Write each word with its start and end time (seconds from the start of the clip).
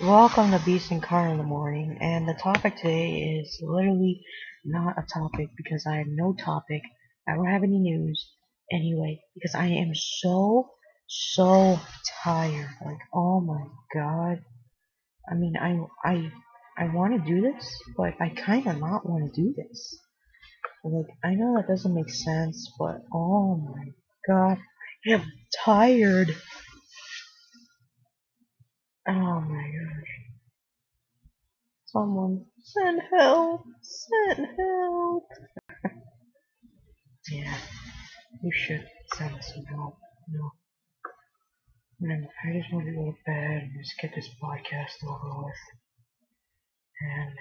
Welcome 0.00 0.50
to 0.50 0.58
Beast 0.64 0.90
and 0.90 1.00
Car 1.00 1.28
in 1.28 1.38
the 1.38 1.44
morning, 1.44 1.98
and 2.00 2.28
the 2.28 2.34
topic 2.34 2.74
today 2.74 3.40
is 3.40 3.60
literally 3.62 4.24
not 4.64 4.98
a 4.98 5.06
topic 5.06 5.50
because 5.56 5.86
I 5.86 5.98
have 5.98 6.08
no 6.08 6.34
topic. 6.34 6.82
I 7.28 7.36
don't 7.36 7.46
have 7.46 7.62
any 7.62 7.78
news 7.78 8.28
anyway 8.72 9.20
because 9.34 9.54
I 9.54 9.66
am 9.66 9.92
so 9.94 10.68
so 11.06 11.78
tired. 12.24 12.70
Like 12.84 12.98
oh 13.14 13.40
my 13.40 13.64
god. 13.94 14.42
I 15.30 15.34
mean 15.36 15.54
I 15.56 15.78
I 16.04 16.32
I 16.76 16.92
want 16.92 17.14
to 17.14 17.32
do 17.32 17.40
this, 17.40 17.72
but 17.96 18.14
I 18.20 18.30
kind 18.30 18.66
of 18.66 18.80
not 18.80 19.08
want 19.08 19.32
to 19.32 19.40
do 19.40 19.54
this. 19.56 19.96
Like 20.82 21.06
I 21.22 21.36
know 21.36 21.54
that 21.56 21.68
doesn't 21.68 21.94
make 21.94 22.10
sense, 22.10 22.68
but 22.80 22.96
oh 23.14 23.56
my 23.56 23.92
god, 24.28 24.58
I 25.06 25.12
am 25.12 25.32
tired. 25.64 26.34
Oh 29.06 29.40
my 29.40 29.62
gosh. 29.62 30.14
Someone 31.84 32.46
send 32.62 33.02
help! 33.10 33.64
Send 33.82 34.48
help! 34.58 35.24
yeah, 37.30 37.54
you 38.42 38.50
should 38.52 38.84
send 39.14 39.44
some 39.44 39.64
help. 39.66 39.96
No. 40.28 40.50
No, 42.00 42.14
I 42.14 42.58
just 42.58 42.72
want 42.72 42.86
to 42.86 42.92
go 42.92 43.04
to 43.04 43.16
bed 43.26 43.62
and 43.62 43.72
just 43.78 43.94
get 44.00 44.14
this 44.14 44.28
podcast 44.42 45.06
over 45.06 45.44
with. 45.44 45.54
And, 47.02 47.32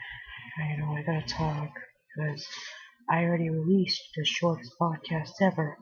I 0.59 0.75
know, 0.77 0.93
I 0.95 1.01
gotta 1.01 1.25
talk 1.27 1.71
because 2.15 2.45
I 3.09 3.23
already 3.23 3.49
released 3.49 4.01
the 4.15 4.25
shortest 4.25 4.71
podcast 4.79 5.31
ever. 5.41 5.77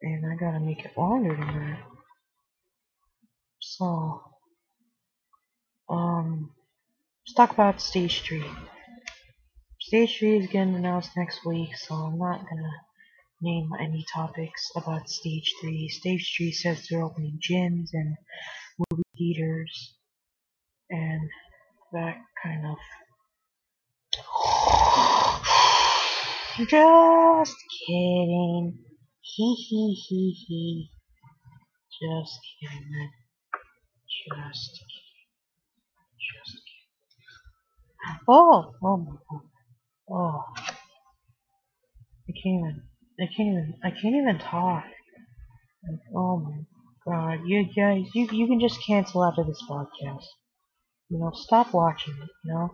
And 0.00 0.24
I 0.26 0.34
gotta 0.36 0.60
make 0.60 0.84
it 0.84 0.96
longer 0.96 1.36
than 1.36 1.46
that. 1.46 1.91
So, 3.78 4.20
um, 5.88 6.50
let's 7.24 7.34
talk 7.34 7.52
about 7.52 7.80
Stage 7.80 8.20
3. 8.20 8.44
Stage 9.80 10.18
3 10.18 10.40
is 10.40 10.46
getting 10.48 10.74
announced 10.74 11.12
next 11.16 11.46
week, 11.46 11.74
so 11.76 11.94
I'm 11.94 12.18
not 12.18 12.46
gonna 12.46 12.70
name 13.40 13.70
any 13.80 14.04
topics 14.12 14.70
about 14.76 15.08
Stage 15.08 15.54
3. 15.62 15.88
Stage 15.88 16.34
3 16.36 16.52
says 16.52 16.86
they're 16.90 17.02
opening 17.02 17.40
gyms 17.40 17.88
and 17.94 18.14
movie 18.90 19.04
theaters 19.16 19.96
and 20.90 21.30
that 21.92 22.18
kind 22.42 22.66
of. 22.66 22.76
Just 26.68 27.56
kidding. 27.86 28.84
He 29.22 29.54
he 29.54 29.94
he 29.94 30.30
he. 30.46 30.90
Just 32.02 32.38
kidding. 32.60 33.10
Just. 34.26 34.84
Just. 36.18 36.62
Oh! 38.28 38.72
Oh 38.82 38.96
my 38.96 39.16
god. 39.30 39.40
Oh. 40.10 40.44
I 42.28 42.32
can't 42.42 42.60
even. 42.60 42.82
I 43.20 43.26
can't 43.26 43.48
even. 43.48 43.74
I 43.84 43.90
can't 43.90 44.16
even 44.16 44.38
talk. 44.38 44.84
Like, 45.88 46.00
oh 46.14 46.38
my 46.38 46.58
god. 47.04 47.40
You 47.46 47.64
guys, 47.64 48.06
you, 48.14 48.28
you 48.30 48.46
can 48.46 48.60
just 48.60 48.78
cancel 48.86 49.24
after 49.24 49.44
this 49.44 49.62
podcast. 49.68 50.24
You 51.12 51.18
know, 51.18 51.30
stop 51.34 51.74
watching 51.74 52.14
it, 52.14 52.30
you 52.44 52.54
know? 52.54 52.70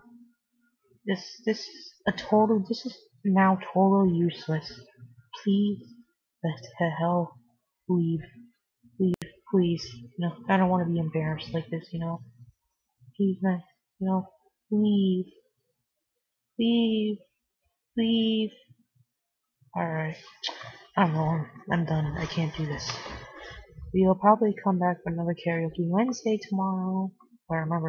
This, 1.04 1.42
this 1.44 1.58
is 1.60 1.92
a 2.06 2.12
total, 2.12 2.64
this 2.68 2.86
is 2.86 2.96
now 3.24 3.58
totally 3.74 4.16
useless. 4.16 4.80
Please, 5.42 5.82
let 6.44 6.60
the 6.78 6.90
hell 7.00 7.32
leave. 7.88 8.20
Please. 9.50 9.86
You 9.94 10.28
know, 10.28 10.32
I 10.48 10.56
don't 10.56 10.68
want 10.68 10.86
to 10.86 10.92
be 10.92 10.98
embarrassed 10.98 11.54
like 11.54 11.68
this, 11.70 11.88
you 11.92 12.00
know? 12.00 12.20
Please, 13.16 13.38
man, 13.42 13.62
you 14.00 14.06
know, 14.08 14.28
leave. 14.70 15.26
Leave. 16.58 17.18
Leave. 17.96 18.50
Alright. 19.76 20.16
I'm 20.96 21.16
wrong. 21.16 21.46
I'm 21.72 21.84
done. 21.84 22.16
I 22.18 22.26
can't 22.26 22.54
do 22.56 22.66
this. 22.66 22.90
We'll 23.94 24.14
probably 24.16 24.54
come 24.64 24.78
back 24.78 24.98
for 25.02 25.12
another 25.12 25.34
karaoke 25.46 25.88
Wednesday 25.88 26.38
tomorrow. 26.48 27.12
I 27.50 27.56
remember 27.56 27.86